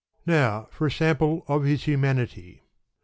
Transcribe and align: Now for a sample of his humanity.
Now 0.25 0.67
for 0.71 0.87
a 0.87 0.91
sample 0.91 1.45
of 1.47 1.63
his 1.63 1.83
humanity. 1.83 2.63